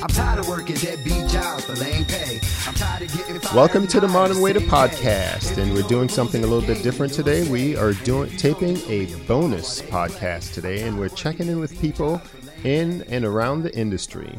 [0.00, 2.38] I'm tired of working deadbeat jobs for lame pay.
[2.68, 5.74] I'm tired of getting fired Welcome to the Modern time Waiter the same podcast, and
[5.74, 7.48] we're doing something a little bit different today.
[7.50, 12.22] We are doing taping a bonus podcast today, and we're checking in with people
[12.62, 14.38] in and around the industry.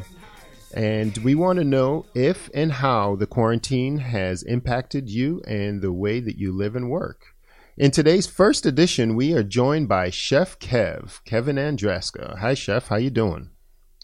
[0.72, 5.92] And we want to know if and how the quarantine has impacted you and the
[5.92, 7.34] way that you live and work.
[7.76, 12.38] In today's first edition, we are joined by Chef Kev, Kevin Andraska.
[12.38, 12.88] Hi, Chef.
[12.88, 13.50] How you doing?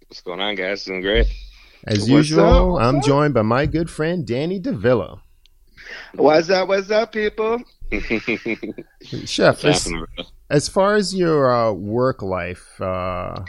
[0.08, 0.84] What's going on, guys?
[0.84, 1.26] Doing great.
[1.86, 2.82] As What's usual, up?
[2.82, 3.04] What's I'm up?
[3.04, 5.20] joined by my good friend Danny DeVilla.
[6.14, 6.68] What's up?
[6.68, 7.62] What's up, people?
[9.24, 9.96] Chef, as,
[10.50, 13.44] as far as your uh, work life, uh,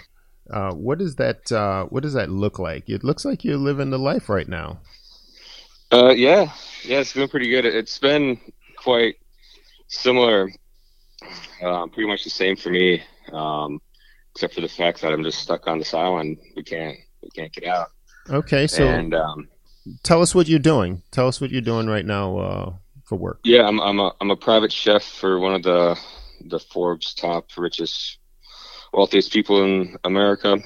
[0.51, 2.89] uh, what does that uh, what does that look like?
[2.89, 4.81] It looks like you're living the life right now.
[5.91, 6.51] uh, yeah,
[6.83, 7.65] yeah, it's been pretty good.
[7.65, 8.39] It's been
[8.77, 9.15] quite
[9.87, 10.51] similar,
[11.63, 13.81] um, pretty much the same for me, um,
[14.31, 16.37] except for the fact that I'm just stuck on this island.
[16.55, 17.89] We can't, we can't get out.
[18.29, 19.47] Okay, so and um,
[20.03, 21.01] tell us what you're doing.
[21.11, 22.73] Tell us what you're doing right now uh,
[23.05, 23.39] for work.
[23.43, 25.97] yeah, I'm, I'm a, I'm a private chef for one of the,
[26.41, 28.17] the Forbes top richest,
[28.93, 30.59] wealthiest people in America.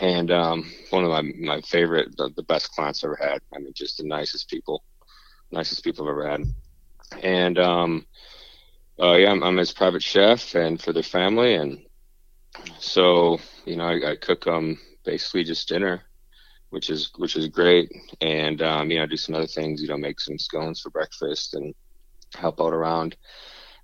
[0.00, 3.40] And um, one of my, my favorite, the, the best clients I've ever had.
[3.54, 4.84] I mean, just the nicest people,
[5.50, 6.42] nicest people I've ever had.
[7.22, 8.06] And um,
[9.00, 11.54] uh, yeah, I'm, I'm his private chef and for their family.
[11.54, 11.78] And
[12.78, 16.02] so, you know, I, I cook them basically just dinner,
[16.70, 17.90] which is which is great.
[18.20, 19.82] And um, you know, do some other things.
[19.82, 21.74] You know, make some scones for breakfast and
[22.34, 23.16] help out around.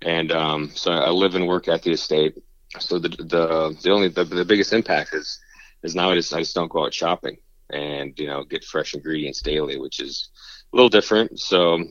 [0.01, 2.35] And um, so I live and work at the estate.
[2.79, 5.39] So the the the only the, the biggest impact is
[5.83, 7.37] is now I just I just don't go out shopping
[7.69, 10.29] and you know get fresh ingredients daily, which is
[10.73, 11.39] a little different.
[11.39, 11.83] So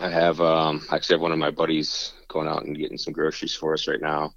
[0.00, 3.54] I have um, actually have one of my buddies going out and getting some groceries
[3.54, 4.32] for us right now.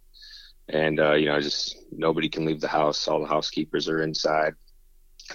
[0.69, 3.07] And uh, you know, just nobody can leave the house.
[3.07, 4.53] All the housekeepers are inside.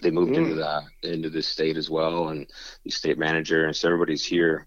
[0.01, 0.85] They moved into mm.
[1.03, 2.47] the into this state as well, and
[2.85, 4.67] the state manager, and so everybody's here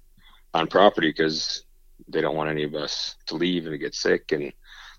[0.54, 1.64] on property because
[2.08, 4.54] they don't want any of us to leave and to get sick, and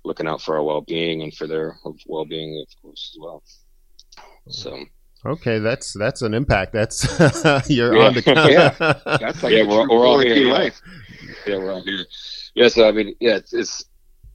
[0.05, 1.77] looking out for our well-being and for their
[2.07, 3.43] well-being, of course, as well.
[4.49, 4.85] So
[5.25, 6.73] Okay, that's that's an impact.
[6.73, 7.05] That's
[7.71, 8.93] you're Yeah, on the yeah.
[9.19, 10.53] That's like Yeah, we're- we're all here, yeah.
[10.53, 10.81] life.
[11.47, 12.05] yeah, we're all here.
[12.55, 13.85] Yeah, so I mean, yeah, it's, it's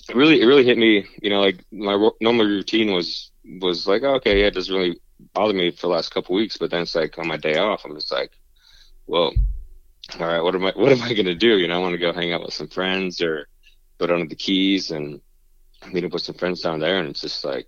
[0.09, 1.05] it really it really hit me.
[1.21, 3.31] You know, like my normal routine was
[3.61, 4.99] was like, oh, okay, yeah, it doesn't really
[5.33, 7.85] bother me for the last couple weeks, but then it's like on my day off,
[7.85, 8.31] I'm just like,
[9.07, 9.33] well,
[10.19, 11.57] all right, what am I what am I gonna do?
[11.57, 13.47] You know, I want to go hang out with some friends or
[13.99, 15.21] go down to the Keys and
[15.91, 17.67] meet up with some friends down there, and it's just like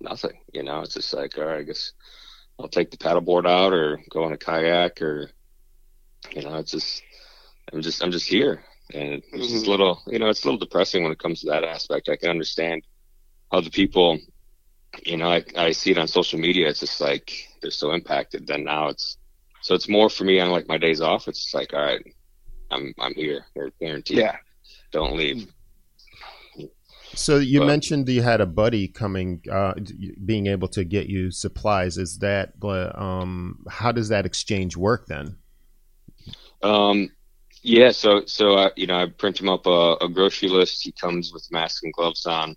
[0.00, 0.38] nothing.
[0.52, 1.92] You know, it's just like, all right, I guess
[2.58, 5.30] I'll take the paddleboard out or go on a kayak or
[6.30, 7.02] you know, it's just
[7.72, 8.64] I'm just I'm just here.
[8.94, 9.68] And it's just mm-hmm.
[9.68, 12.08] a little you know, it's a little depressing when it comes to that aspect.
[12.08, 12.82] I can understand
[13.50, 14.18] how the people
[15.04, 18.46] you know, I I see it on social media, it's just like they're so impacted.
[18.46, 19.18] Then now it's
[19.62, 22.04] so it's more for me on like my days off, it's just like, all right,
[22.70, 23.46] I'm I'm here.
[23.54, 24.18] We're guaranteed.
[24.18, 24.36] Yeah.
[24.90, 25.46] Don't leave.
[27.14, 29.74] So you But- mentioned you had a buddy coming, uh,
[30.24, 31.98] being able to get you supplies.
[31.98, 35.36] Is that um, how does that exchange work then?
[36.62, 37.10] Um,
[37.62, 40.82] yeah, so so uh, you know, I print him up a, a grocery list.
[40.82, 42.56] He comes with mask and gloves on.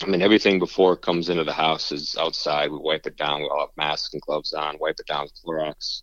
[0.00, 2.70] I mean, everything before it comes into the house is outside.
[2.70, 3.40] We wipe it down.
[3.40, 4.78] We all have masks and gloves on.
[4.78, 6.02] Wipe it down with Clorox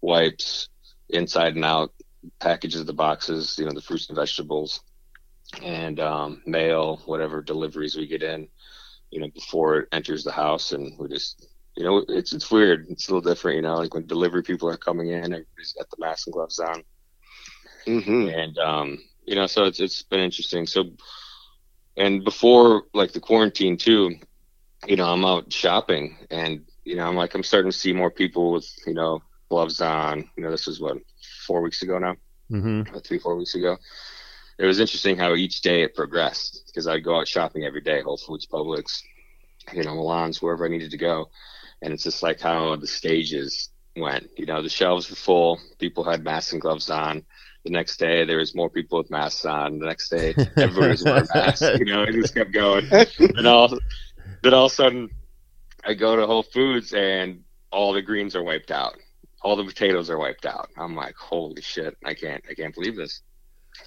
[0.00, 0.68] wipes,
[1.08, 1.92] inside and out.
[2.40, 4.80] Packages the boxes, you know, the fruits and vegetables,
[5.62, 8.48] and um, mail, whatever deliveries we get in,
[9.10, 11.46] you know, before it enters the house, and we just.
[11.76, 12.86] You know, it's it's weird.
[12.90, 13.76] It's a little different, you know.
[13.76, 16.82] Like when delivery people are coming in, everybody's got the masks and gloves on
[17.86, 20.66] hmm and um, you know, so it's it's been interesting.
[20.66, 20.84] So,
[21.98, 24.16] and before like the quarantine too,
[24.86, 28.10] you know, I'm out shopping, and you know, I'm like, I'm starting to see more
[28.10, 30.30] people with, you know, gloves on.
[30.36, 30.98] You know, this was what
[31.46, 32.16] four weeks ago now,
[32.50, 32.96] Mm-hmm.
[33.00, 33.76] three, four weeks ago.
[34.58, 38.00] It was interesting how each day it progressed because I'd go out shopping every day,
[38.00, 39.02] Whole Foods, Publix,
[39.72, 41.30] you know, Milam's, wherever I needed to go,
[41.82, 44.30] and it's just like how the stages went.
[44.36, 47.24] You know, the shelves were full, people had masks and gloves on.
[47.68, 49.78] The next day, there was more people with masks on.
[49.78, 51.68] The next day, everybody was wearing masks.
[51.78, 52.88] You know, it just kept going.
[53.18, 53.68] And all,
[54.42, 55.10] then all of a sudden,
[55.84, 58.96] I go to Whole Foods and all the greens are wiped out.
[59.42, 60.70] All the potatoes are wiped out.
[60.78, 61.94] I'm like, holy shit!
[62.06, 63.20] I can't, I can't believe this.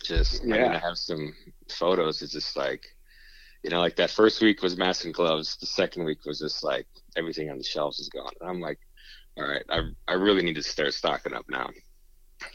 [0.03, 0.55] Just, yeah.
[0.55, 1.33] I mean, I have some
[1.67, 2.21] photos.
[2.21, 2.85] It's just like,
[3.63, 5.57] you know, like that first week was masks and gloves.
[5.57, 6.85] The second week was just like
[7.17, 8.33] everything on the shelves is gone.
[8.41, 8.77] And I'm like,
[9.37, 11.71] all right, I, I really need to start stocking up now.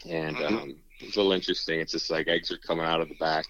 [0.09, 1.81] And um, it's a little interesting.
[1.81, 3.45] It's just like eggs are coming out of the back,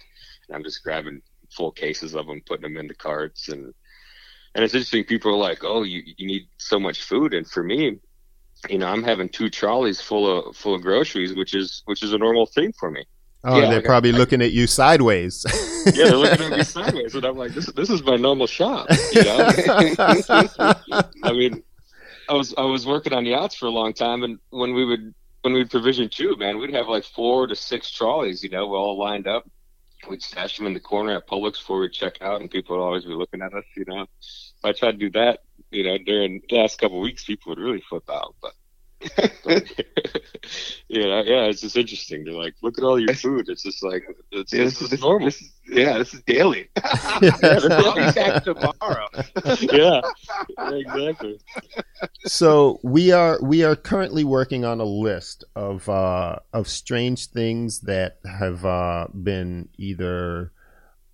[0.48, 3.72] and I'm just grabbing full cases of them, putting them into carts, and
[4.54, 5.04] and it's interesting.
[5.04, 7.98] People are like, "Oh, you you need so much food," and for me,
[8.70, 12.12] you know, I'm having two trolleys full of full of groceries, which is which is
[12.12, 13.04] a normal thing for me.
[13.44, 15.44] Oh, Yeah, they're like probably I- looking at you sideways.
[15.94, 18.88] Yeah, they're looking at me sideways, and I'm like, "This this is my normal shop,"
[19.12, 19.36] you know.
[21.22, 21.62] I mean,
[22.28, 25.14] I was I was working on yachts for a long time, and when we would
[25.46, 28.98] when we'd provision too, man, we'd have like four to six trolleys, you know, all
[28.98, 29.48] lined up.
[30.10, 32.82] We'd stash them in the corner at Publix before we'd check out, and people would
[32.82, 34.02] always be looking at us, you know.
[34.02, 37.50] If I tried to do that, you know, during the last couple of weeks, people
[37.50, 38.34] would really flip out.
[38.42, 38.54] But,
[40.88, 42.24] yeah, yeah, it's just interesting.
[42.24, 44.78] They're like, "Look at all your food." It's just like it's, Yeah, it's this, is,
[44.78, 45.26] just this, normal.
[45.26, 46.68] this is yeah, this is daily.
[46.84, 49.08] I'll be back tomorrow.
[49.60, 50.00] yeah,
[50.58, 51.38] exactly.
[52.24, 57.80] so we are we are currently working on a list of uh, of strange things
[57.80, 60.52] that have uh, been either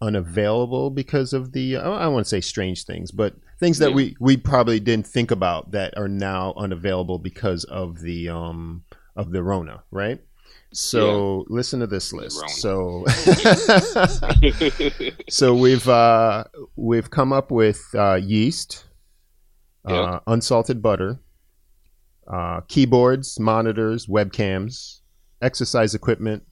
[0.01, 3.97] unavailable because of the I don't want to say strange things, but things that Yeah.
[3.97, 8.83] we we probably didn't think about that are now unavailable because of the um
[9.15, 10.21] of the Rona, right?
[10.73, 12.49] So listen to this list.
[12.51, 13.05] So
[15.29, 16.45] so we've uh,
[16.75, 18.85] we've come up with uh, yeast,
[19.85, 21.21] uh, unsalted butter,
[22.27, 25.01] uh, keyboards, monitors, webcams,
[25.41, 26.43] exercise equipment,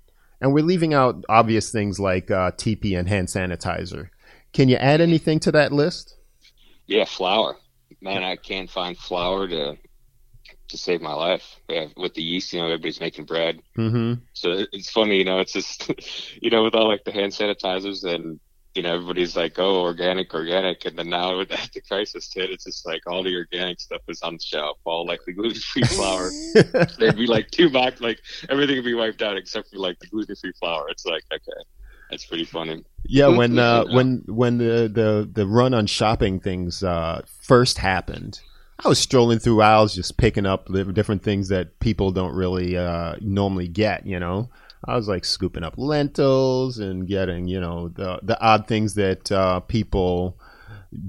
[0.41, 4.11] and we're leaving out obvious things like uh, TP and hand sanitizer.
[4.53, 6.17] Can you add anything to that list?
[6.91, 7.57] Yeah, flour.
[8.01, 9.77] Man, I can't find flour to
[10.69, 11.57] to save my life.
[11.69, 13.63] Yeah, with the yeast, you know, everybody's making bread.
[13.79, 14.15] Mm-hmm.
[14.33, 15.89] So it's funny, you know, it's just,
[16.43, 18.41] you know, with all like the hand sanitizers and,
[18.75, 20.85] you know, everybody's like, oh, organic, organic.
[20.85, 24.03] And then now with that, the crisis hit, it's just like all the organic stuff
[24.09, 26.31] is on the shelf, all like the gluten free flour.
[26.99, 30.09] There'd be like two box, like everything would be wiped out except for like the
[30.09, 30.89] gluten free flour.
[30.89, 31.63] It's like, okay,
[32.11, 32.85] that's pretty funny.
[33.05, 33.95] Yeah, when uh, Yeah.
[33.97, 38.41] when when the, the, the run on shopping things uh, first happened,
[38.85, 42.77] I was strolling through aisles just picking up the different things that people don't really
[42.77, 44.07] uh, normally get.
[44.07, 44.51] You know,
[44.85, 49.31] I was like scooping up lentils and getting you know the the odd things that
[49.33, 50.37] uh, people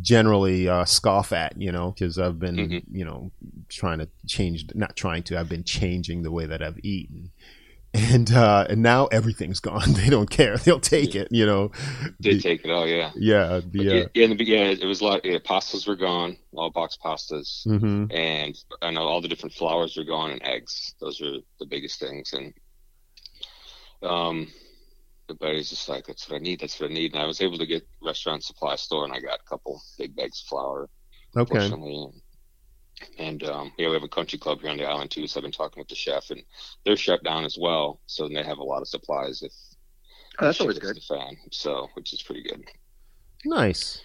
[0.01, 1.59] generally uh, scoff at.
[1.59, 2.83] You know, because I've been Mhm.
[2.92, 3.31] you know
[3.69, 7.31] trying to change, not trying to, I've been changing the way that I've eaten.
[7.94, 9.94] And uh, and now everything's gone.
[9.94, 10.56] They don't care.
[10.58, 11.28] They'll take it.
[11.32, 11.72] You know.
[12.22, 13.12] They take it all, yeah.
[13.16, 15.26] Yeah, But the yeah, uh, yeah, in the beginning, it was a lot.
[15.26, 19.98] Yeah, pastas were gone, all box pastas, hmm and I know all the different flours
[19.98, 20.96] are gone, and eggs.
[21.01, 22.34] Those are the biggest things.
[22.34, 22.54] And
[24.04, 24.48] um,
[25.27, 26.62] the buddy's just like, "That's what I need.
[26.62, 29.20] That's what I need." And I was able to get restaurant supply store, and I
[29.20, 30.89] got a couple big bags of flour.
[31.36, 31.60] okay.
[31.60, 32.08] Fortunately.
[33.17, 35.27] And um, yeah, we have a country club here on the island too.
[35.27, 36.41] So I've been talking with the chef, and
[36.86, 38.00] they're shut down as well.
[38.05, 39.53] So they have a lot of supplies if
[40.39, 40.96] Oh, that's always hits good.
[40.98, 42.63] The fan, so which is pretty good.
[43.46, 44.01] Nice.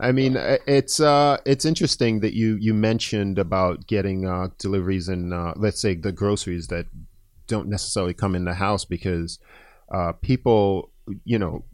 [0.00, 5.08] I mean, uh, it's uh, it's interesting that you you mentioned about getting uh, deliveries
[5.08, 6.86] and uh, let's say the groceries that
[7.46, 9.38] don't necessarily come in the house because
[9.92, 10.90] uh, people,
[11.24, 11.64] you know,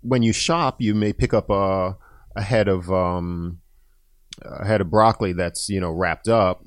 [0.00, 1.96] when you shop, you may pick up a
[2.34, 3.60] a head of um,
[4.42, 6.64] a head of broccoli that's you know wrapped up,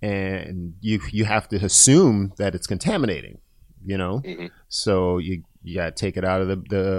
[0.00, 3.38] and you you have to assume that it's contaminating,
[3.84, 4.18] you know.
[4.18, 6.56] hmm So you you got to take it out of the,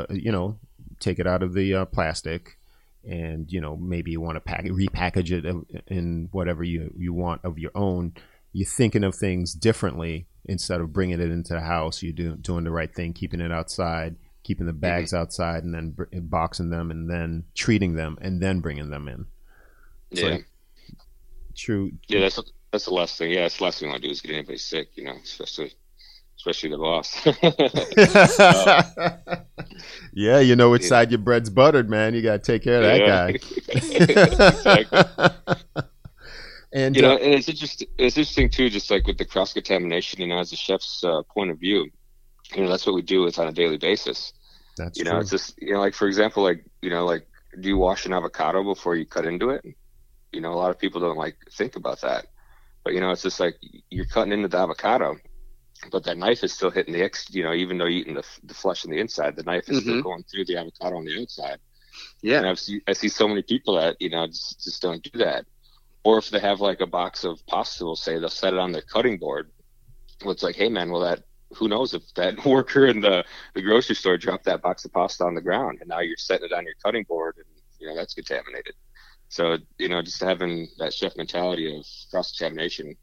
[0.10, 0.60] the you know
[1.00, 2.58] take it out of the uh, plastic,
[3.04, 5.46] and you know maybe you want to pack repackage it
[5.88, 8.14] in- whatever you you want of your own.
[8.56, 12.04] You're thinking of things differently instead of bringing it into the house.
[12.04, 15.96] You're doing doing the right thing, keeping it outside, keeping the bags outside, and then
[16.30, 19.26] boxing them, and then treating them, and then bringing them in.
[20.14, 20.30] It's Yeah.
[20.30, 20.46] like
[21.56, 21.92] true.
[22.08, 22.40] Yeah, that's
[22.72, 23.32] that's the last thing.
[23.32, 24.90] Yeah, that's the last thing I want to do is get anybody sick.
[24.96, 25.74] You know, especially
[26.38, 27.26] especially the boss.
[30.14, 32.14] yeah, you know which side your bread's buttered, man.
[32.14, 33.32] You got to take care of that Yeah.
[33.32, 33.40] guy.
[34.88, 35.64] Exactly.
[36.76, 37.88] And you know, uh, and it's interesting.
[38.00, 40.20] It's interesting too, just like with the cross contamination.
[40.22, 41.88] You know, as a chef's uh, point of view,
[42.56, 44.34] you know, that's what we do with on a daily basis.
[44.76, 45.20] that's you know, true.
[45.20, 47.28] it's just you know, like for example, like you know, like
[47.60, 49.64] do you wash an avocado before you cut into it?
[50.34, 52.28] You know, a lot of people don't like think about that,
[52.84, 53.56] but you know, it's just like
[53.90, 55.18] you're cutting into the avocado,
[55.92, 57.28] but that knife is still hitting the ex.
[57.34, 59.78] You know, even though you're eating the the flesh on the inside, the knife is
[59.78, 60.04] still Mhm.
[60.04, 61.60] going through the avocado on the outside.
[62.38, 62.50] And Yeah.
[62.50, 65.46] I've see, I see so many people that you know just, just don't do that.
[66.04, 68.72] Or if they have like a box of pasta, we'll say they'll set it on
[68.72, 69.52] their cutting board.
[70.24, 71.24] Well, it's like, hey man, well that
[71.56, 73.24] who knows if that worker in the,
[73.56, 76.48] the grocery store dropped that box of pasta on the ground and now you're setting
[76.48, 77.46] it on your cutting board and
[77.80, 78.74] you know that's contaminated.
[79.34, 82.96] So you know just having that chef mentality of cross contamination,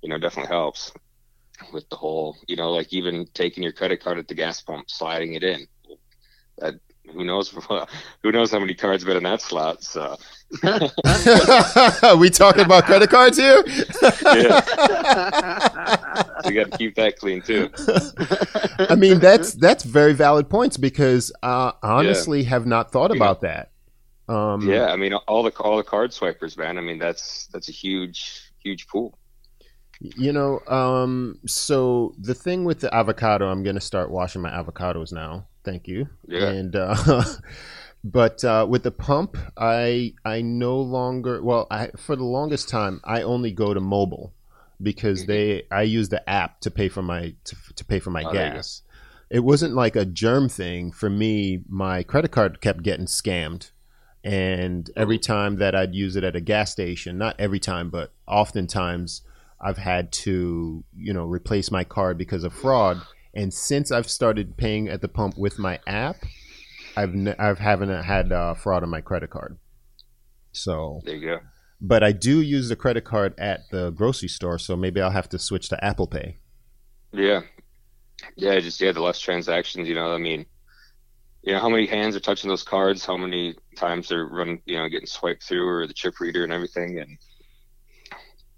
[0.00, 0.90] you know, definitely helps
[1.74, 4.88] with the whole you know like even taking your credit card at the gas pump,
[4.88, 5.66] sliding it in.
[6.56, 6.76] That
[7.12, 7.50] who knows
[8.22, 9.84] who knows how many cards been in that slot.
[9.84, 10.16] So
[12.02, 13.62] Are we talking about credit cards here?
[13.66, 14.60] yeah,
[16.40, 17.68] so you got to keep that clean too.
[18.88, 23.72] I mean, that's that's very valid points because uh, honestly, have not thought about that.
[24.28, 26.78] Um, Yeah, I mean all the all the card swipers, man.
[26.78, 29.18] I mean that's that's a huge huge pool.
[30.00, 34.50] You know, um, so the thing with the avocado, I'm going to start washing my
[34.50, 35.46] avocados now.
[35.64, 36.08] Thank you.
[36.26, 36.54] Yeah.
[36.54, 37.24] And uh,
[38.04, 43.00] but uh, with the pump, I I no longer well, I for the longest time
[43.04, 44.34] I only go to mobile
[44.82, 45.26] because Mm-hmm.
[45.26, 48.34] they I use the app to pay for my to, to pay for my Oh,
[48.34, 48.62] there you go.
[48.62, 48.82] gas.
[49.30, 51.62] It wasn't like a germ thing for me.
[51.68, 53.70] My credit card kept getting scammed.
[54.24, 58.12] And every time that I'd use it at a gas station, not every time, but
[58.26, 59.20] oftentimes
[59.60, 63.02] I've had to, you know, replace my card because of fraud.
[63.34, 66.16] And since I've started paying at the pump with my app,
[66.96, 69.58] I've ne- I've haven't had uh, fraud on my credit card.
[70.52, 71.40] So, There you go.
[71.80, 75.28] but I do use the credit card at the grocery store, so maybe I'll have
[75.30, 76.38] to switch to Apple Pay.
[77.12, 77.40] Yeah,
[78.36, 78.58] yeah.
[78.60, 79.88] Just yeah, the less transactions.
[79.88, 80.46] You know, I mean,
[81.44, 84.76] you know how many hands are touching those cards, how many times they're running, you
[84.76, 87.18] know, getting swiped through or the chip reader and everything, and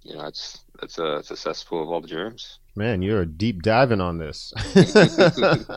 [0.03, 2.59] you know, it's it's a it's a cesspool of all the germs.
[2.75, 4.53] Man, you're deep diving on this.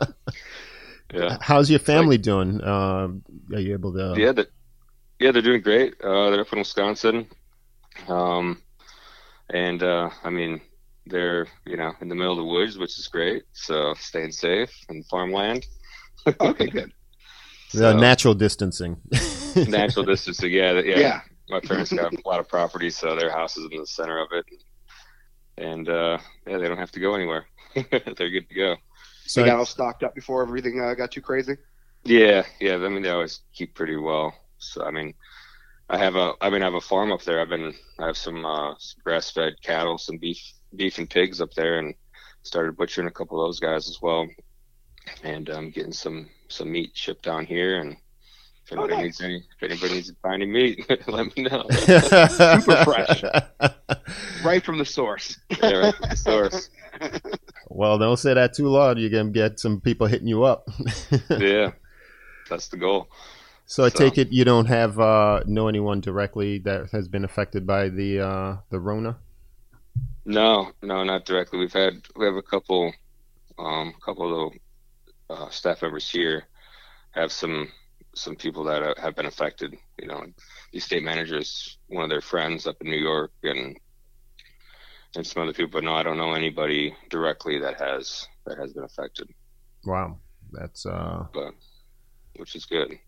[1.12, 1.38] Yeah.
[1.40, 2.62] How's your family doing?
[2.62, 4.14] Um, are you able to?
[4.16, 4.48] yeah, that
[5.18, 6.00] yeah, they're doing great.
[6.00, 7.26] Uh, they're up in Wisconsin,
[8.08, 8.62] um,
[9.50, 10.60] and uh, I mean,
[11.06, 13.44] they're you know in the middle of the woods, which is great.
[13.52, 15.66] So staying safe and farmland.
[16.40, 16.92] Okay, good.
[17.72, 19.00] The So, natural distancing.
[19.68, 20.52] natural distancing.
[20.52, 20.98] Yeah, yeah.
[20.98, 21.20] Yeah.
[21.48, 24.28] My parents got a lot of property, so their house is in the center of
[24.32, 24.44] it,
[25.58, 27.46] and uh, yeah, they don't have to go anywhere.
[27.74, 28.76] they're good to go.
[29.26, 31.54] so They got all stocked up before everything uh, got too crazy.
[32.04, 32.74] Yeah, yeah.
[32.76, 34.32] I mean, they always keep pretty well.
[34.58, 35.14] So I mean,
[35.88, 37.40] I have a, I mean, I have a farm up there.
[37.40, 40.40] I've been, I have some, uh, some grass-fed cattle, some beef,
[40.76, 41.94] beef and pigs up there, and
[42.42, 44.28] started butchering a couple of those guys as well,
[45.24, 47.80] and um, getting some, some meat shipped down here.
[47.80, 49.02] And if Oh, anybody nice.
[49.04, 51.64] needs any, if anybody needs to buy any meat, let me know.
[51.70, 53.24] super fresh.
[54.44, 55.38] Right from the source.
[55.62, 56.70] yeah, right from the source.
[57.68, 58.98] Well, don't say that too loud.
[58.98, 60.68] You're gonna get some people hitting you up.
[61.30, 61.72] Yeah,
[62.48, 63.08] that's the goal.
[63.66, 67.24] so I So- take it you don't have uh, know anyone directly that has been
[67.24, 69.18] affected by the uh, the Rona.
[70.24, 71.58] No, no, not directly.
[71.58, 72.92] We've had we have a couple,
[73.58, 74.52] um, couple of
[75.30, 76.44] uh, staff members here
[77.12, 77.68] have some
[78.14, 79.74] some people that have been affected.
[80.00, 80.24] You know,
[80.72, 83.78] the state managers, one of their friends up in New York, and
[85.16, 85.70] and some other people.
[85.72, 89.28] But no, I don't know anybody directly that has that has been affected,
[89.84, 90.18] Wow,
[90.52, 91.54] that's uh, but
[92.36, 92.98] which is good.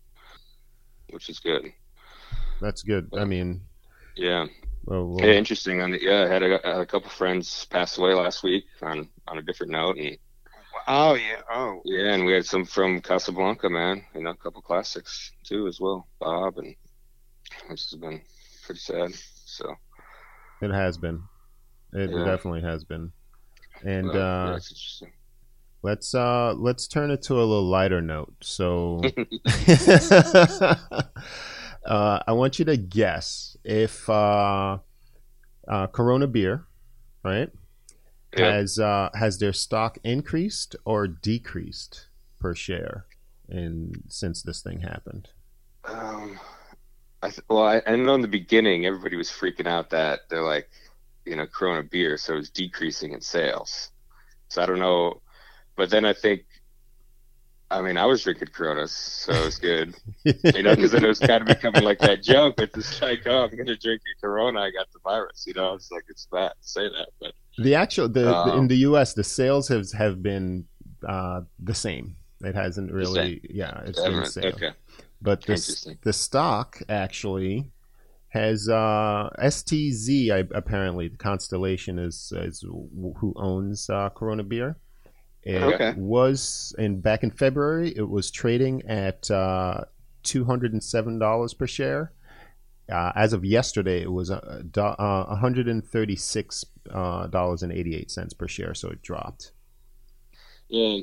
[1.09, 1.71] Which is good.
[2.61, 3.09] that's good.
[3.17, 3.61] I mean,
[4.15, 4.45] Yeah.
[4.85, 5.81] well, well, Yeah, interesting.
[5.81, 8.65] On the, yeah, I had a, I had a couple friends pass away last week
[8.81, 10.17] on on a different note, and
[10.87, 11.41] Oh yeah.
[11.51, 11.81] Oh.
[11.85, 14.03] Yeah, and we had some from Casablanca, man.
[14.13, 16.07] You know, a couple classics too as well.
[16.19, 16.75] Bob and
[17.67, 18.21] which has been
[18.65, 19.11] pretty sad.
[19.45, 19.75] So
[20.61, 21.23] it has been.
[21.93, 22.25] It Yeah.
[22.25, 23.11] definitely has been.
[23.83, 25.13] And uh, yeah, uh, interesting.
[25.83, 28.33] let's uh, let's turn it to a little lighter note.
[28.41, 29.01] So,
[31.85, 34.79] uh, I want you to guess if uh,
[35.67, 36.65] uh, Corona beer,
[37.23, 37.49] right?
[38.37, 42.07] Has uh, has their stock increased or decreased
[42.39, 43.05] per share
[43.47, 45.29] in since this thing happened?
[45.85, 46.39] Um,
[47.21, 50.43] I th- well, I, I know in the beginning everybody was freaking out that they're
[50.43, 50.69] like,
[51.25, 53.91] you know, Corona beer, so it's decreasing in sales.
[54.49, 55.21] So I don't know,
[55.75, 56.45] but then I think
[57.73, 59.95] I mean, I was drinking Coronas, so it was good.
[60.23, 62.55] you know, because then it was kind of becoming like that joke.
[62.59, 65.45] It's just like, oh, I'm gonna drink a Corona, I got the virus.
[65.47, 68.59] You know, it's like it's bad to say that, but The actual the, the- in
[68.59, 69.13] Um, the U.S.
[69.13, 70.65] the sales have have been
[71.07, 72.15] uh, the same.
[72.41, 74.45] It hasn't really, yeah, it's been the same.
[74.53, 74.71] okay.
[75.21, 77.71] But the the stock actually
[78.29, 80.31] has uh, STZ.
[80.31, 84.77] I, apparently, the Constellation is is who owns uh, Corona beer.
[85.43, 85.93] It Okay.
[85.97, 87.93] was in back in February.
[87.95, 89.85] It was trading at uh,
[90.23, 92.11] two hundred and seven dollars per share.
[92.91, 97.63] Uh, as of yesterday, it was uh, uh, one hundred and thirty six uh, dollars
[97.63, 98.73] and eighty eight cents per share.
[98.73, 99.51] So it dropped.
[100.69, 100.99] Yeah,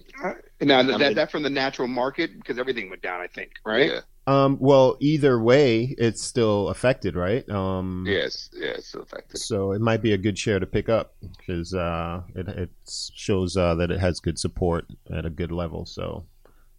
[0.60, 3.20] Now I that, mean- that from the natural market because everything went down.
[3.20, 3.88] I think right.
[3.90, 7.48] yeah, Um, well, either way, it's still affected, right?
[7.48, 9.38] Um, yes, yeah, it's still affected.
[9.38, 12.70] So it might be a good share to pick up because uh, it, it
[13.14, 15.86] shows uh, that it has good support at a good level.
[15.86, 16.26] So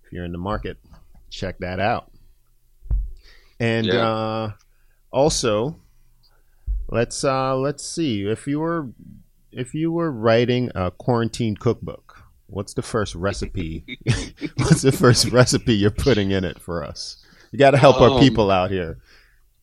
[0.03, 0.77] if you're in the market,
[1.29, 2.11] check that out.
[3.59, 4.09] And Yeah.
[4.09, 4.51] uh,
[5.11, 5.75] also,
[6.89, 8.89] let's uh, let's see if you were
[9.51, 12.23] if you were writing a quarantine cookbook.
[12.47, 13.85] What's the first recipe?
[14.57, 17.23] What's the first recipe you're putting in it for us?
[17.51, 18.97] You got to help our Um, people out here.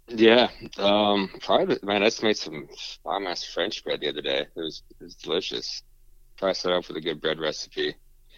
[0.08, 1.76] Yeah, um, probably.
[1.82, 2.66] Man, I just made some
[3.04, 4.40] bomb ass French bread the other day.
[4.40, 5.82] It was it was delicious.
[6.38, 7.94] Probably start up with a good bread recipe.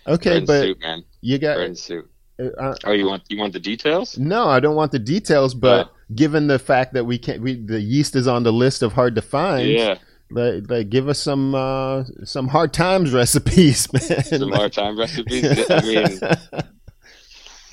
[0.08, 1.04] Okay, bread but soup, man.
[1.20, 2.10] you got Bread and soup.
[2.58, 4.18] uh, Oh, you want you want the details?
[4.18, 5.92] No, I don't want the details, but.
[6.14, 9.14] Given the fact that we can't, we the yeast is on the list of hard
[9.14, 9.68] to find.
[9.68, 9.98] Yeah,
[10.30, 14.24] like, like give us some uh, some hard times recipes, man.
[14.24, 15.44] some hard time recipes.
[15.70, 16.20] I mean,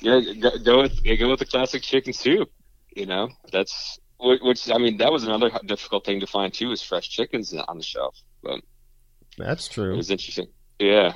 [0.00, 2.50] yeah, go, go with go with the classic chicken soup.
[2.94, 6.82] You know, that's which I mean that was another difficult thing to find too is
[6.82, 8.16] fresh chickens on the shelf.
[8.42, 8.60] But
[9.36, 9.94] That's true.
[9.94, 10.46] it was interesting.
[10.78, 11.14] Yeah.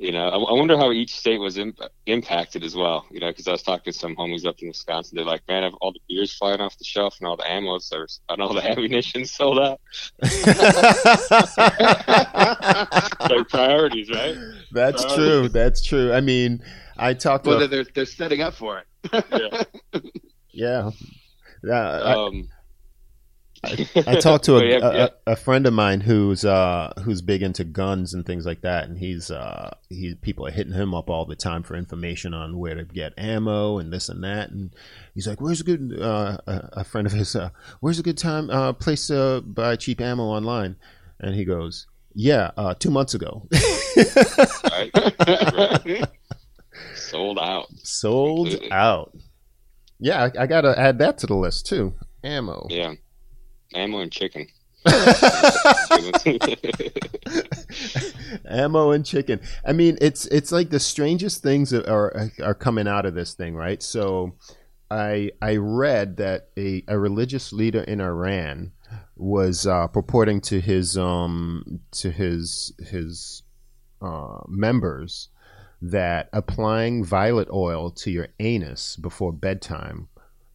[0.00, 1.74] You know, I, I wonder how each state was Im-
[2.06, 3.04] impacted as well.
[3.10, 5.16] You know, because I was talking to some homies up in Wisconsin.
[5.16, 7.80] They're like, "Man, have all the beers flying off the shelf and all the ammo
[7.92, 9.80] are, and all the ammunition sold out."
[13.30, 14.36] like priorities, right?
[14.72, 15.48] That's Uh, true.
[15.48, 16.12] That's true.
[16.12, 16.62] I mean,
[16.96, 18.86] I talked to Well, a- they're they're setting up for it.
[20.52, 20.90] Yeah.
[21.64, 21.72] yeah.
[21.72, 22.42] Uh, I,
[23.64, 27.22] Um, I talked to a, but yeah, a, a friend of mine who's uh who's
[27.22, 30.94] big into guns and things like that, and he's uh he people are hitting him
[30.94, 34.50] up all the time for information on where to get ammo and this and that,
[34.50, 34.74] and
[35.14, 38.48] he's like, "Where's a good uh a, friend of his uh where's a good time
[38.50, 40.76] uh place to buy cheap ammo online?"
[41.18, 43.48] And he goes, "Yeah, uh two months ago,
[44.70, 44.90] right?
[45.84, 46.08] Right.
[46.94, 47.66] Sold out.
[47.82, 48.70] sold Completely.
[48.72, 49.16] out."
[49.98, 51.94] Yeah, I, I gotta add that to the list too.
[52.22, 52.66] Ammo.
[52.70, 52.94] Yeah.
[53.74, 54.48] Ammo and chicken.
[58.48, 59.40] ammo and chicken.
[59.64, 63.34] I mean, it's it's like the strangest things that are are coming out of this
[63.34, 63.82] thing, right?
[63.82, 64.36] So,
[64.90, 68.72] I I read that a, a religious leader in Iran
[69.16, 73.42] was uh, purporting to his um to his his
[74.00, 75.28] uh, members
[75.80, 80.08] that applying violet oil to your anus before bedtime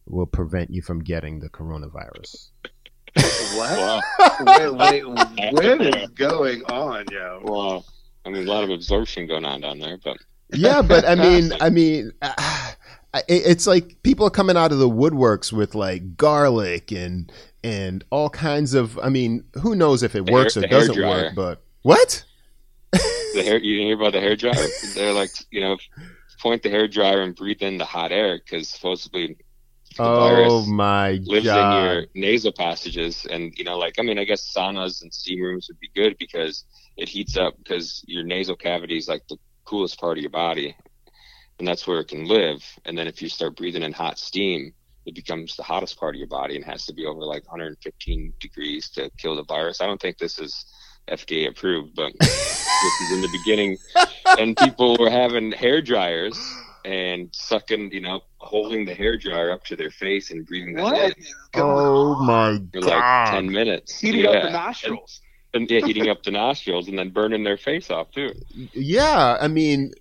[0.06, 2.50] will prevent you from getting the coronavirus.
[3.16, 3.78] What?
[3.78, 4.00] wow.
[4.40, 7.40] wait, wait, what is going on, yo?
[7.44, 7.84] Wow.
[8.24, 10.16] I mean, a lot of absorption going on down there, but
[10.52, 12.32] yeah, but I mean, I mean, uh,
[13.28, 17.30] it's like people are coming out of the woodworks with like garlic and
[17.62, 18.98] and all kinds of.
[18.98, 21.24] I mean, who knows if it The works hair- or doesn't dryer.
[21.26, 21.34] work?
[21.34, 22.24] But what?
[22.92, 24.54] the hair, you didn't hear about the hair dryer?
[24.94, 25.76] They're like, you know,
[26.40, 29.36] point the hair dryer and breathe in the hot air because supposedly
[30.02, 31.56] the Oh my lives god!
[31.56, 33.26] in your nasal passages.
[33.30, 36.16] And, you know, like, I mean, I guess saunas and steam rooms would be good
[36.18, 36.64] because
[36.96, 40.76] it heats up because your nasal cavity is like the coolest part of your body.
[41.58, 42.64] And that's where it can live.
[42.84, 44.72] And then if you start breathing in hot steam,
[45.06, 48.32] it becomes the hottest part of your body and has to be over like 115
[48.40, 49.80] degrees to kill the virus.
[49.80, 50.64] I don't think this is
[51.08, 53.76] FDA approved, but this is in the beginning.
[54.38, 56.38] And people were having hair dryers
[56.84, 60.82] and sucking, you know, holding the hair dryer up to their face and breathing that
[60.82, 62.26] What in oh on?
[62.26, 63.98] my for like 10 minutes.
[63.98, 64.30] Heating yeah.
[64.30, 65.20] up the nostrils.
[65.54, 68.32] And, yeah, heating up the nostrils and then burning their face off too.
[68.72, 69.92] Yeah, I mean,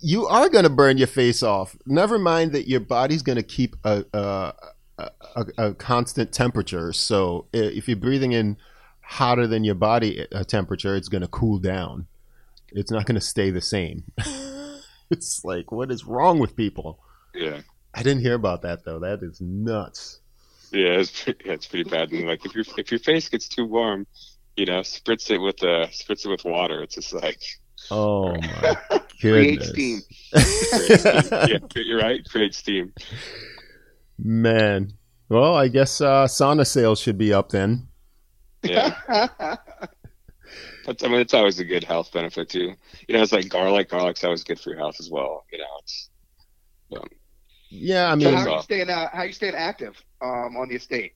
[0.00, 1.76] you are going to burn your face off.
[1.86, 4.54] Never mind that your body's going to keep a, a,
[4.98, 6.94] a, a, a constant temperature.
[6.94, 8.56] So if you're breathing in
[9.02, 12.06] hotter than your body uh, temperature, it's going to cool down.
[12.70, 14.04] It's not going to stay the same.
[15.12, 16.98] it's like, what is wrong with people?
[17.34, 17.60] Yeah.
[17.94, 18.98] I didn't hear about that though.
[18.98, 20.20] That is nuts.
[20.72, 22.10] Yeah, it's pretty, yeah, it's pretty bad.
[22.12, 24.06] And like if your if your face gets too warm,
[24.56, 26.82] you know, spritz it with uh spritz it with water.
[26.82, 27.38] It's just like
[27.90, 28.76] Oh my
[29.20, 29.68] Create goodness.
[29.70, 30.00] steam.
[31.48, 32.24] yeah, you're right.
[32.28, 32.92] Create steam.
[34.18, 34.92] Man.
[35.28, 37.88] Well, I guess uh, sauna sales should be up then.
[38.62, 38.94] Yeah,
[40.84, 42.74] but I mean, it's always a good health benefit too.
[43.08, 43.88] You know, it's like garlic.
[43.90, 45.44] Garlic's always good for your health as well.
[45.52, 46.10] You know, it's
[47.70, 50.56] Yeah, I so mean, how are you staying uh, how are you staying active um,
[50.56, 51.14] on the estate?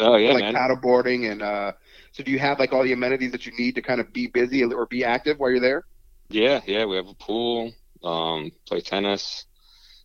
[0.00, 0.54] oh yeah, like man.
[0.54, 1.72] paddleboarding and uh,
[2.12, 4.26] so do you have like all the amenities that you need to kind of be
[4.28, 5.84] busy or be active while you're there?
[6.28, 7.72] Yeah, yeah, we have a pool.
[8.02, 9.46] Um, play tennis.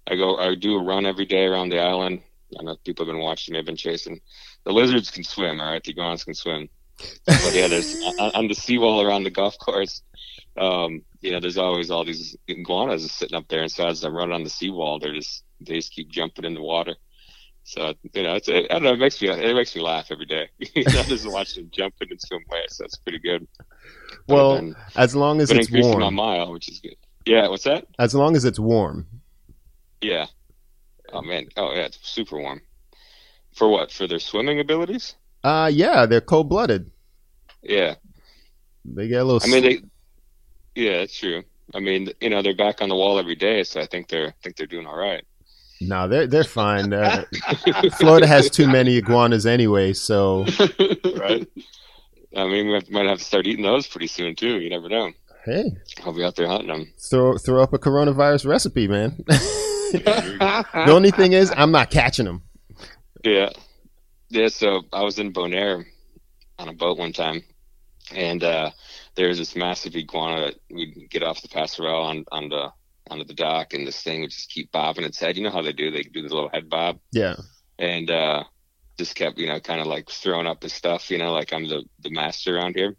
[0.08, 0.38] I go.
[0.38, 2.24] I do a run every day around the island.
[2.60, 3.60] I know people have been watching me.
[3.60, 4.22] I've been chasing.
[4.66, 5.62] The lizards can swim.
[5.62, 6.70] All right, the iguanas can swim.
[7.26, 10.02] But yeah, there's on, the seawall around the golf course.
[10.58, 14.16] Um, you know, there's always all these iguanas sitting up there, and so as I'm
[14.16, 16.96] running on the seawall, they're just they just keep jumping in the water.
[17.64, 18.94] So you know, it's I don't know.
[18.94, 20.50] It makes me it makes me laugh every day.
[20.58, 22.66] you I just watch them jumping and swim away.
[22.70, 23.48] So that's pretty good.
[24.28, 26.16] well, Been- as long as it's increasing my warm.
[26.16, 26.96] mile, which is good.
[27.26, 27.86] Yeah, what's that?
[28.00, 29.06] As long as it's warm.
[30.02, 30.26] Yeah.
[31.14, 31.48] Oh man.
[31.56, 32.62] Oh yeah, it's super warm.
[33.54, 33.92] For what?
[33.92, 35.16] For their swimming abilities?
[35.44, 36.92] Uh, yeah, they're cold blooded.
[37.62, 37.96] Yeah.
[38.86, 39.42] They get a little.
[39.44, 39.82] I mean, they.
[40.76, 41.44] Yeah, that's true.
[41.74, 44.28] I mean, you know, they're back on the wall every day, so I think they're
[44.28, 45.24] I think they're doing all right.
[45.80, 46.92] no, they're they're fine.
[46.94, 47.24] Uh,
[47.98, 50.46] Florida has too many iguanas anyway, so
[51.16, 51.48] right.
[52.36, 54.60] I mean, we have, might have to start eating those pretty soon too.
[54.62, 55.12] You never know.
[55.46, 55.72] hey,
[56.06, 56.94] I'll be out there hunting them.
[56.98, 59.24] throw throw up a coronavirus recipe, man.
[59.92, 62.44] the only thing is, I'm not catching them.
[63.24, 63.50] Yeah.
[64.32, 65.86] Yeah, so I was in Bonaire
[66.58, 67.44] on a boat one time
[68.16, 68.72] and uh
[69.16, 72.72] there was this massive iguana that we'd get off the passerelle on, on the
[73.10, 75.36] onto the dock and this thing would just keep bobbing its head.
[75.36, 77.36] You know how they do, they do the little head bob Yeah,
[77.78, 78.44] and uh
[78.98, 81.68] just kept, you know, kind of like throwing up his stuff, you know, like I'm
[81.68, 82.96] the, the master around here.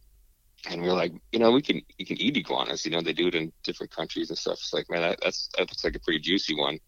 [0.68, 3.14] And we are like, you know, we can you can eat iguanas, you know, they
[3.14, 4.58] do it in different countries and stuff.
[4.58, 6.78] It's like, man, that, that's that looks like a pretty juicy one.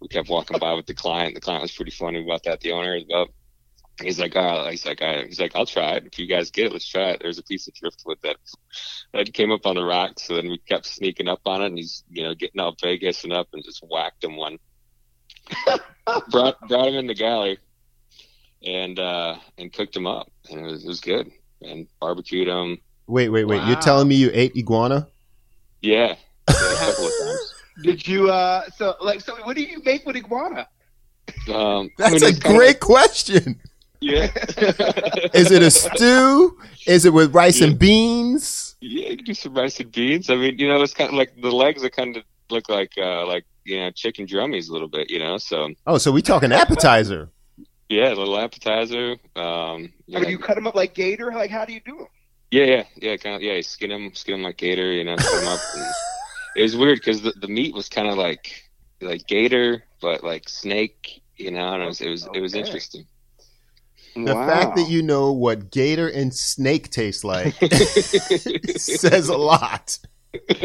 [0.00, 1.34] We kept walking by with the client.
[1.34, 2.60] The client was pretty funny about that.
[2.60, 3.30] The owner was about
[4.00, 6.06] he's like, oh, he's like, I, he's like, I'll try it.
[6.06, 7.20] If you guys get it, let's try it.
[7.20, 8.36] There's a piece of driftwood that
[9.12, 11.78] that came up on the rock, so then we kept sneaking up on it, and
[11.78, 14.58] he's you know getting all Vegas and up, and just whacked him one.
[16.30, 17.58] brought brought him in the galley,
[18.64, 21.30] and uh and cooked him up, and it was, it was good.
[21.60, 22.78] And barbecued him.
[23.08, 23.62] wait, wait, wait.
[23.66, 25.08] You're telling me you ate iguana?
[25.82, 26.14] Yeah,
[26.48, 27.54] yeah, a couple of times.
[27.82, 30.68] Did you uh so like so what do you make with iguana?
[31.48, 33.60] Um, I That's mean, a it's kinda great question.
[34.00, 34.28] Yeah.
[35.34, 36.58] Is it a stew?
[36.86, 37.68] Is it with rice Yeah.
[37.68, 38.76] and beans?
[38.80, 40.30] Yeah, you can do some rice and beans.
[40.30, 42.92] I mean, you know, it's kind of like the legs are kind of look like
[42.96, 45.36] uh like you know chicken drummies a little bit, you know.
[45.38, 47.28] So Oh, so we talking appetizer?
[47.88, 49.16] yeah, a little appetizer.
[49.36, 51.32] Um, you I know, mean, you cut them up like gator.
[51.32, 52.06] Like how do you do them?
[52.50, 53.54] yeah, yeah, yeah, kind of yeah.
[53.54, 55.60] You skin them, skin them like gator, you know, cut them up.
[55.74, 55.86] And
[56.56, 60.48] it was weird because the, the meat was kind of like like gator, but like
[60.48, 61.74] snake, you know.
[61.74, 63.04] And it was it was, it was interesting.
[64.24, 67.54] The fact that you know what gator and snake taste like
[68.76, 69.98] says a lot.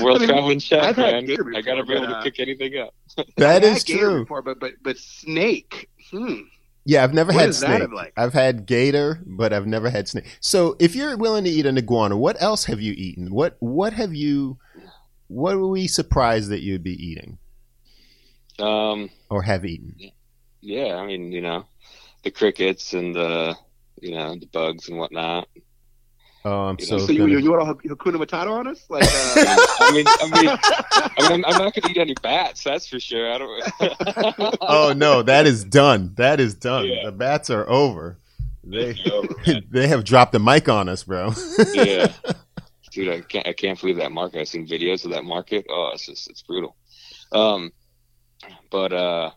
[0.00, 1.26] World I mean, traveling chef, man.
[1.26, 2.94] gator I gotta be able to pick anything up.
[3.36, 4.20] That is true.
[4.24, 5.88] Before, but but but snake.
[6.10, 6.42] Hmm.
[6.84, 7.92] Yeah, I've never What had snake.
[7.92, 8.12] like?
[8.16, 10.38] I've had gator, but I've never had snake.
[10.40, 13.30] So, if you're willing to eat an iguana, what else have you eaten?
[13.30, 14.58] What what have you?
[15.26, 17.38] What were we surprised that you'd be eating
[18.58, 19.96] Um, or have eaten?
[20.60, 21.66] Yeah, I mean, you know,
[22.24, 23.56] the crickets and the
[24.00, 25.48] you know the bugs and whatnot.
[26.44, 28.68] Oh, I'm You so, know, So you gonna- you, you want to Hakuna Matata on
[28.68, 28.84] us?
[28.88, 29.08] Like uh,
[29.80, 30.58] I mean, I mean,
[31.18, 32.62] I mean, I'm, I'm not going to eat any bats.
[32.62, 33.32] That's for sure.
[33.32, 34.56] I don't.
[34.60, 36.12] oh no, that is done.
[36.16, 36.86] That is done.
[36.86, 37.06] Yeah.
[37.06, 38.18] The bats are over.
[38.62, 39.28] They over,
[39.70, 41.32] they have dropped the mic on us, bro.
[41.72, 42.12] yeah,
[42.92, 43.46] dude, I can't.
[43.48, 44.40] I can't believe that market.
[44.40, 45.66] I've seen videos of that market.
[45.68, 46.76] Oh, it's just it's brutal.
[47.32, 47.72] Um,
[48.70, 49.30] but uh,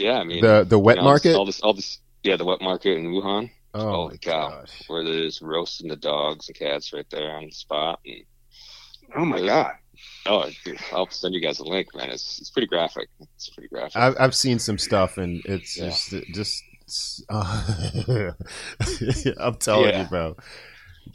[0.00, 1.34] yeah, I mean, the the wet you know, market.
[1.36, 3.50] all this, all this, yeah, the wet market in Wuhan.
[3.74, 4.48] oh holy my cow.
[4.50, 4.82] gosh.
[4.88, 8.00] where they're just roasting the dogs and cats right there on the spot.
[8.04, 8.24] And,
[9.16, 9.72] oh my god.
[10.26, 10.50] oh,
[10.92, 12.10] I'll send you guys a link, man.
[12.10, 13.08] It's it's pretty graphic.
[13.36, 13.96] It's pretty graphic.
[13.96, 15.86] I've I've seen some stuff and it's Yeah.
[15.90, 16.62] just just.
[17.28, 17.62] Uh,
[19.38, 20.02] I'm telling Yeah.
[20.02, 20.36] you, bro.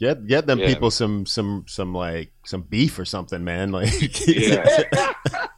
[0.00, 0.68] Get get them Yeah.
[0.68, 3.72] people some some some like some beef or something, man.
[3.72, 4.64] Like Yeah.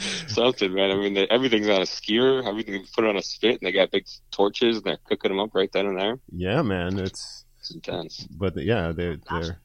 [0.28, 0.90] Something, man.
[0.90, 2.42] I mean, they, everything's on a skewer.
[2.46, 5.50] Everything put on a spit, and they got big torches, and they're cooking them up
[5.54, 6.18] right then and there.
[6.32, 6.98] yeah, man.
[6.98, 8.26] It's It's intense.
[8.30, 9.60] but yeah, they're they're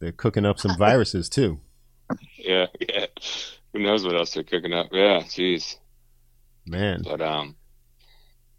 [0.00, 1.60] they're cooking up some viruses too.
[2.36, 3.06] Yeah, yeah.
[3.72, 4.88] Who knows what else they're cooking up?
[4.92, 5.76] Yeah, jeez.
[6.66, 7.56] Man, But um,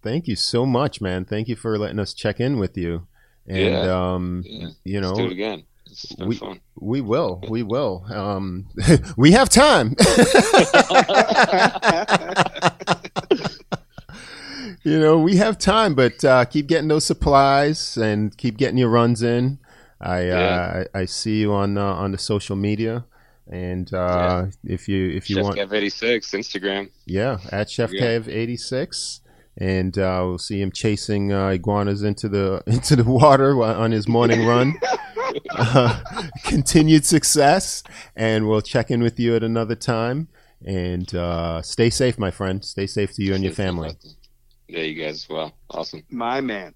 [0.01, 1.23] thank you so much, man.
[1.25, 3.07] Thank you for letting us check in with you.
[3.45, 4.13] And Yeah.
[4.13, 4.69] um, yeah.
[4.83, 5.63] you let's do it know, again.
[5.93, 6.59] It's We- fun.
[6.79, 7.41] We will.
[7.49, 8.05] We will.
[8.09, 8.65] Um,
[9.17, 9.95] we have time.
[14.83, 18.89] you know, we have time, but uh, keep getting those supplies and keep getting your
[18.89, 19.59] runs in.
[20.01, 23.05] I uh, I, I see you on uh, on the social media,
[23.49, 26.89] and uh, if you if you Chef want, Kev 86 Instagram.
[27.05, 28.01] yeah, at Chef Yeah.
[28.19, 29.21] Kev eighty six,
[29.57, 34.07] and uh, we'll see him chasing uh, iguanas into the into the water on his
[34.09, 34.73] morning run.
[35.49, 36.01] Uh,
[36.43, 37.83] continued success,
[38.15, 40.27] and we'll check in with you at another time.
[40.65, 42.63] And uh, stay safe, my friend.
[42.63, 43.97] Stay safe to you and your family.
[44.67, 45.53] Yeah, you guys as well.
[45.69, 46.03] Awesome.
[46.09, 46.73] My man.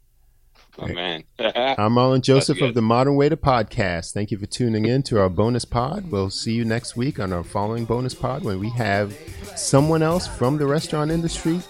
[0.80, 1.24] Oh, man.
[1.40, 4.14] I'm Marlon Joseph of the Modern Waiter Podcast.
[4.14, 6.12] Thank you for tuning in to our bonus pod.
[6.12, 9.18] We'll see you next week on our following bonus pod when we have
[9.56, 11.62] someone else from the restaurant industry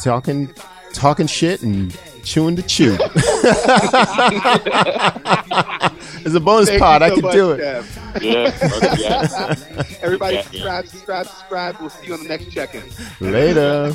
[0.00, 0.52] talking
[0.92, 1.98] talking shit and
[2.30, 2.96] chewing the chew.
[6.22, 7.60] It's a bonus Thank pod, you I can much, do it.
[7.60, 8.22] Kev.
[8.22, 8.52] yeah.
[8.76, 9.94] okay, yeah.
[10.02, 11.76] Everybody Yeah, subscribe, subscribe, subscribe.
[11.80, 12.82] We'll see you on the next check-in.
[13.20, 13.94] Later.